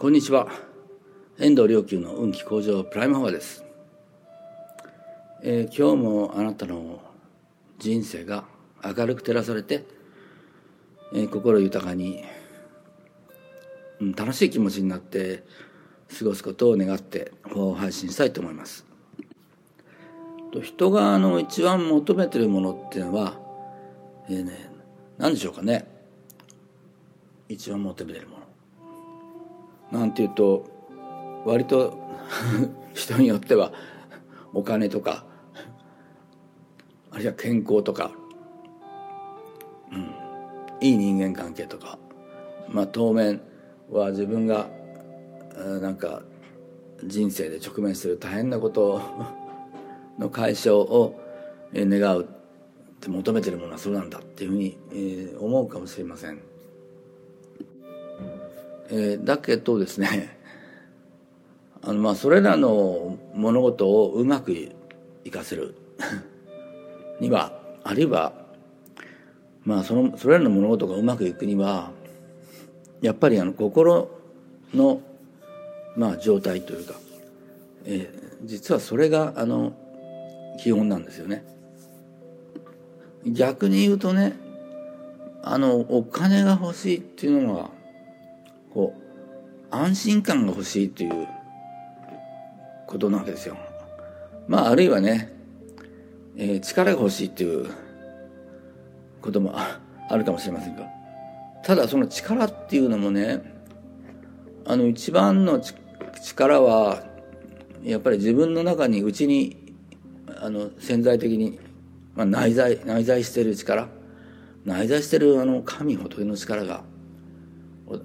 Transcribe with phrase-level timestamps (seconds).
[0.00, 0.48] こんにちは。
[1.38, 3.66] 遠藤良久の運気向上プライムハワーです、
[5.42, 7.02] えー、今日もあなたの
[7.78, 8.44] 人生が
[8.82, 9.84] 明るく照らされて、
[11.12, 12.24] えー、心豊かに、
[14.00, 15.44] うん、楽しい気持ちになって
[16.18, 17.32] 過ごすことを願って
[17.76, 18.86] 配信したいと思います。
[20.62, 23.38] 人があの一番求めてるものっていうのは、
[24.30, 24.70] えーね、
[25.18, 25.86] 何でしょうかね。
[27.50, 28.39] 一番求めてるもの。
[29.92, 30.66] なんていうと
[31.44, 31.98] 割と
[32.94, 33.72] 人によっては
[34.52, 35.24] お金とか
[37.10, 38.12] あるいは健康とか、
[39.92, 40.14] うん、
[40.80, 41.98] いい人間関係とか
[42.68, 43.40] まあ当面
[43.90, 44.68] は自分が
[45.80, 46.22] なんか
[47.04, 49.00] 人生で直面する大変なこと
[50.18, 51.18] の解消を
[51.74, 52.26] 願うっ
[53.00, 54.78] て求めてるものはそうなんだっていうふうに
[55.38, 56.38] 思うかもしれません。
[58.90, 60.36] えー、だけどですね
[61.82, 64.52] あのまあそれらの物事をうまく
[65.24, 65.74] 生かせる
[67.20, 67.52] には
[67.84, 68.32] あるいは
[69.64, 71.92] まあそのそれらの物事がうまくいくには
[73.00, 74.10] やっぱりあの心
[74.74, 75.00] の
[75.96, 76.94] まあ状態というか、
[77.84, 79.72] えー、実はそれがあの
[80.58, 81.44] 基本なんですよね。
[83.24, 84.34] 逆に言うとね
[85.42, 87.70] あのお金が欲しいっていうのは
[88.72, 91.28] こう安心感が欲しいという
[92.86, 93.56] ことなわけですよ。
[94.48, 95.32] まああるいはね、
[96.36, 97.70] えー、力が欲しいっていう
[99.20, 100.86] こともあるかもしれませんが
[101.62, 103.42] ただその力っていうのもね
[104.64, 105.60] あの一番の
[106.22, 107.04] 力は
[107.82, 109.74] やっぱり自分の中に内に
[110.40, 111.58] あの潜在的に、
[112.14, 113.88] まあ、内在内在してる力
[114.64, 116.82] 内在してるあの神仏の力が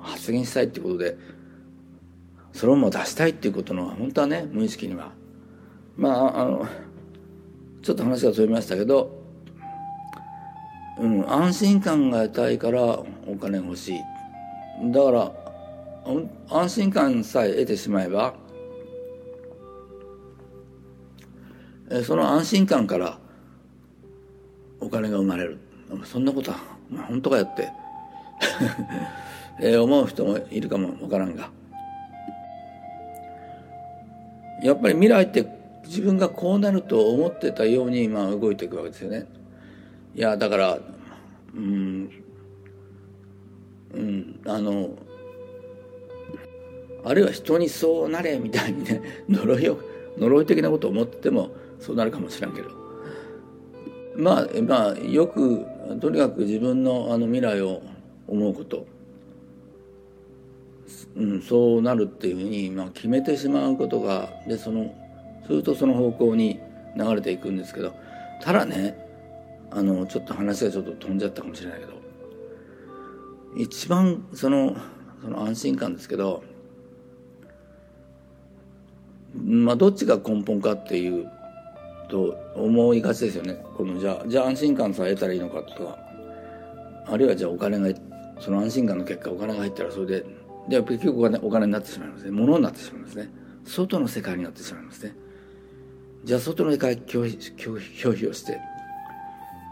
[0.00, 1.16] 発言したいっていうことで
[2.52, 5.12] それをもう出したいっていうことの本当はね無意識には。
[5.96, 6.66] まああの
[7.82, 9.22] ちょっと話が飛びましたけど、
[10.98, 14.00] うん、安心感が得たいからお金欲しい。
[14.92, 15.32] だから
[16.48, 18.34] 安心感さえ得てしまえば
[22.04, 23.18] その安心感から
[24.80, 25.58] お金が生まれる。
[26.04, 26.58] そんなことは、
[26.88, 27.68] まあ、本当かよって。
[29.60, 31.50] えー、思う人もいるかもわからんが。
[34.62, 35.46] やっぱり未来って
[35.84, 39.26] 自分がこうなると思ってたようにまあ動いていくわけですよね。
[40.14, 40.78] いやだから
[41.54, 42.10] うん
[43.94, 44.90] うんあの
[47.04, 49.78] あるいは人にそうなれみたいにね 呪いを
[50.18, 52.68] 呪い的なことを思っててもそうなるかもしれんけど。
[54.16, 55.64] まあまあよく
[56.00, 57.80] とにかく自分のあの未来を
[58.28, 58.86] 思うこと。
[61.16, 64.94] うん、そうなるっていうふうに、まあ、決めてしまうことがでその
[65.46, 66.60] するとその方向に
[66.96, 67.94] 流れていくんですけど
[68.40, 68.96] ただね
[69.70, 71.92] あのちょっと話がちょっと飛んじゃったかもしれないけど
[73.56, 74.76] 一番その
[75.22, 76.42] その安心感ですけど
[79.34, 81.30] まあどっちが根本かっていう
[82.08, 83.64] と思いがちですよね。
[83.76, 85.98] このじゃあじゃあ安心感さえ得たらいいのかとか
[87.06, 87.96] あるいはじゃあお金が
[88.40, 90.24] その安心感の結果お金が入ったらそれで
[90.70, 92.30] で結局お金お金になってしまいますね。
[92.30, 93.28] 物になってしまいますね。
[93.64, 95.14] 外の世界になってしまいますね。
[96.24, 98.58] じゃあ外の世界拒否拒否をして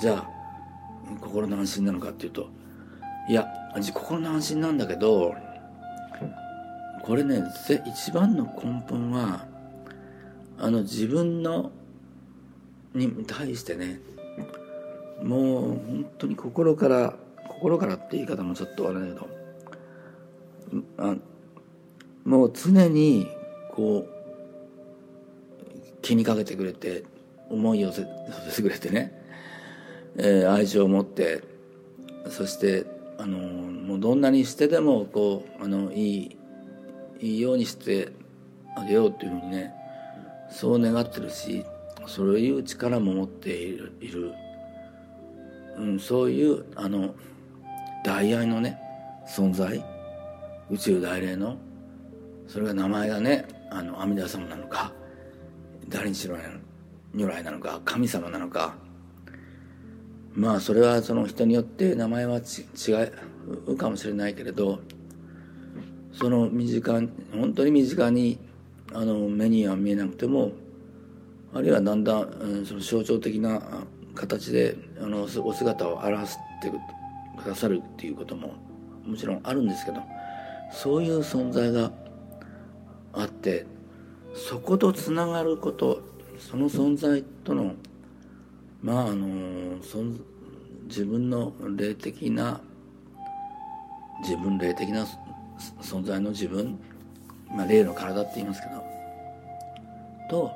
[0.00, 0.28] じゃあ
[1.20, 2.48] 心の安心なのかっていうと
[3.28, 3.46] いや
[3.94, 5.34] 心の安心なんだけど
[7.02, 7.42] これね
[7.86, 9.46] 一番の根本は
[10.58, 11.70] あの自分の
[12.94, 14.00] に対してね
[15.22, 17.14] もう本当に心から
[17.48, 19.28] 心からって言い方もちょっとあれだけど
[20.98, 21.16] あ
[22.24, 23.28] もう常に
[23.70, 24.12] こう
[26.02, 27.04] 気にかけてくれて
[27.48, 28.02] 思いを寄せ
[28.56, 29.12] てくれてね、
[30.16, 31.42] えー、愛情を持って
[32.28, 32.86] そして
[33.18, 36.36] あのもうどんなにしてでもこうあのいい
[37.20, 38.08] いいようにして
[38.76, 39.72] あげようっていうふうにね
[40.50, 41.64] そう願ってるし
[42.06, 44.32] そういう力も持っているいる、
[45.76, 47.14] うん、そういうあの
[48.04, 48.78] 大愛のね
[49.28, 49.84] 存在
[50.72, 51.58] 宇宙大霊の
[52.48, 54.92] それが名前がねあの阿弥陀様なのか
[55.88, 56.36] 誰にしろ
[57.12, 58.74] 如来なのか神様なのか。
[60.34, 62.40] まあそれはその人によって名前は違
[63.66, 64.80] うかもしれないけれど
[66.14, 68.38] その身近本当に身近に
[68.94, 70.52] あの目には見えなくても
[71.52, 73.60] あるいはだんだん、うん、その象徴的な
[74.14, 76.72] 形であのお姿を表して
[77.36, 78.54] くださるっていうことも
[79.06, 80.00] もちろんあるんですけど
[80.72, 81.92] そういう存在が
[83.12, 83.66] あって
[84.34, 86.02] そことつながること
[86.38, 87.74] その存在との
[88.82, 89.76] まああの
[90.86, 92.60] 自分の霊的な
[94.22, 95.06] 自分霊的な
[95.80, 96.78] 存在の自分、
[97.54, 98.82] まあ、霊の体って言いますけど
[100.30, 100.50] と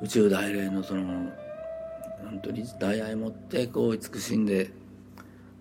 [0.00, 1.30] 宇宙大霊のその
[2.24, 4.70] 本当に大愛持ってこう慈しんで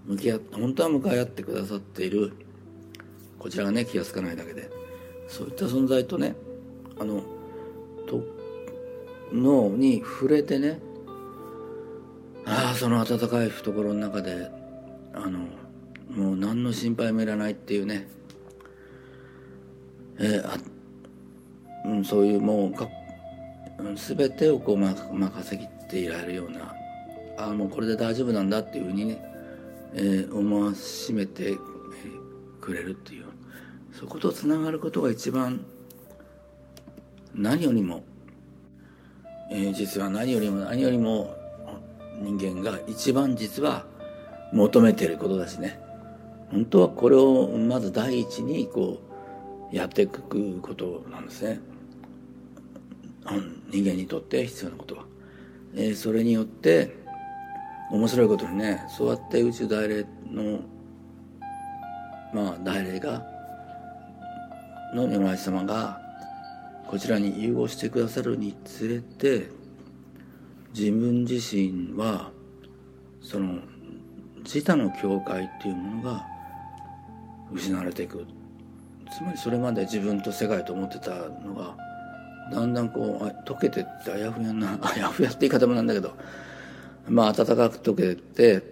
[0.06, 2.34] 向き合って本当は向かい合ってくださっている
[3.40, 4.70] こちらがね気が付かないだけで。
[5.28, 6.36] そういった存在とね
[7.00, 7.22] あの
[9.34, 10.80] 脳に触れてね
[12.46, 14.50] ああその温かい懐の中で
[15.14, 15.40] あの
[16.10, 18.08] もう何の心配もいらないっていうね
[20.20, 20.58] えー、あ
[21.86, 22.90] うん、そういうもうか、
[23.96, 26.74] 全てをこう、ま、任せきっていられるような
[27.38, 29.24] ああもうこれで大丈夫なんだっていうふうにね、
[29.94, 31.56] えー、思わしめて、
[32.60, 33.27] くれるっていう。
[33.94, 35.66] そことつながることが一番
[37.34, 38.04] 何よりも、
[39.52, 41.36] えー、実は何よりも何よりも
[42.20, 43.86] 人間が一番実は
[44.54, 45.80] 求めていることだしね。
[46.52, 49.00] 本当はこれをまず第一にこ
[49.72, 51.60] うやっていくことなんですね。
[53.70, 55.04] 人間にとって必要なことは、
[55.76, 56.96] えー、それによって
[57.92, 60.60] 面白いことにねそうやって宇宙大霊の
[62.34, 63.37] まあ大霊が
[64.94, 66.00] の如来様が
[66.88, 69.50] こちらに融合してくださるにつれて
[70.74, 72.32] 自分自身は
[73.22, 73.60] その
[74.44, 76.26] 自他の境界っていうものが
[77.52, 78.26] 失われていく。
[79.12, 81.76] つまりそれまで自分と世界と思ってたのが
[82.52, 86.14] だんだんこう溶けてってあやふやな あやふやって言い方もなんだけど
[87.08, 88.64] まあ暖かく溶けて、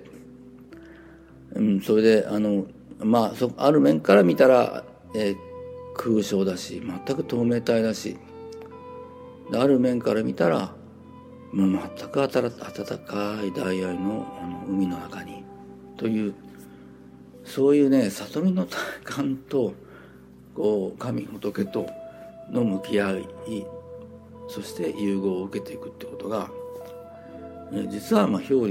[1.53, 2.65] うん、それであの
[2.99, 4.83] まあそある面から見たら、
[5.15, 5.35] えー、
[5.95, 8.17] 空想だし全く透明体だし
[9.53, 10.75] ある面から見たら
[11.51, 15.43] もう全く温かい大愛のあの海の中に
[15.97, 16.33] という
[17.43, 19.73] そういうね悟りの体感と
[20.55, 21.87] こう神仏と
[22.51, 23.27] の向き合い
[24.47, 26.49] そして融合を受けていくってことが
[27.89, 28.67] 実はまあ表裏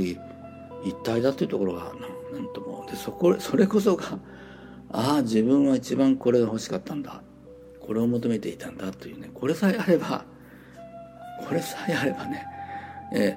[0.85, 1.93] 一体だっていうところが
[2.33, 4.19] 何ともでそこそれこそが
[4.97, 7.21] ああ自分は一番これが欲しかったんだ。
[7.81, 8.93] これを求めていたんだ。
[8.93, 9.29] というね。
[9.35, 10.25] これさえあれば
[11.47, 12.47] これさえあればね、
[13.13, 13.37] え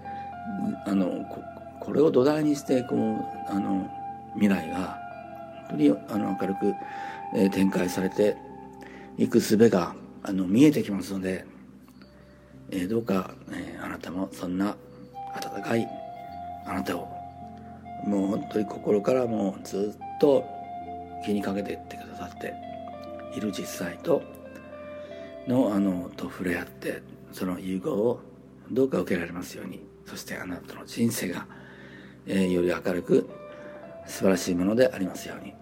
[0.86, 1.42] ー、あのこ
[1.82, 3.90] これを土台にしてこうあの
[4.36, 5.00] 未来が
[5.70, 6.74] 本当にあの明るく、
[7.36, 8.38] えー、展開されて
[9.18, 11.46] いく術があの見えてきますので、
[12.70, 14.76] えー、どうか、えー、あなたもそんな
[15.34, 15.88] 温かい
[16.68, 17.10] あなたを
[18.06, 20.57] もう本当に心からもうずっと
[21.28, 22.54] 気にかけてってくださって
[23.36, 24.22] いる実際と
[25.46, 27.02] のあのと触れ合って
[27.34, 28.22] その融合を
[28.72, 31.46] どうか受けられますようにそしてあなたの人生が、
[32.28, 33.30] えー、より明るく
[34.06, 35.54] 素晴らしいものでありますように。